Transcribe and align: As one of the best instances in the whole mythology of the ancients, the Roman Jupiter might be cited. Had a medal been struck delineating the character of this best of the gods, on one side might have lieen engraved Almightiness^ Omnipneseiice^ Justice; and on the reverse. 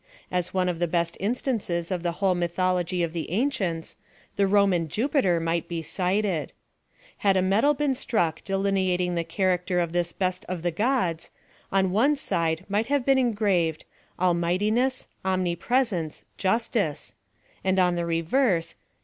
As 0.31 0.51
one 0.51 0.67
of 0.67 0.79
the 0.79 0.87
best 0.87 1.15
instances 1.19 1.91
in 1.91 2.01
the 2.01 2.13
whole 2.13 2.33
mythology 2.33 3.03
of 3.03 3.13
the 3.13 3.29
ancients, 3.29 3.97
the 4.35 4.47
Roman 4.47 4.89
Jupiter 4.89 5.39
might 5.39 5.67
be 5.67 5.83
cited. 5.83 6.53
Had 7.17 7.37
a 7.37 7.41
medal 7.43 7.75
been 7.75 7.93
struck 7.93 8.43
delineating 8.43 9.13
the 9.13 9.23
character 9.23 9.79
of 9.79 9.91
this 9.91 10.11
best 10.11 10.43
of 10.45 10.63
the 10.63 10.71
gods, 10.71 11.29
on 11.71 11.91
one 11.91 12.15
side 12.15 12.65
might 12.67 12.87
have 12.87 13.05
lieen 13.05 13.19
engraved 13.19 13.85
Almightiness^ 14.19 15.05
Omnipneseiice^ 15.23 16.23
Justice; 16.35 17.13
and 17.63 17.77
on 17.77 17.93
the 17.93 18.07
reverse. 18.07 18.73